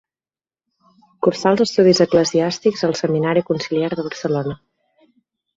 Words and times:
Cursà 1.27 1.51
els 1.55 1.61
estudis 1.65 2.01
eclesiàstics 2.07 2.83
al 2.89 2.97
Seminari 3.03 3.47
Conciliar 3.51 3.93
de 3.95 4.07
Barcelona. 4.11 4.59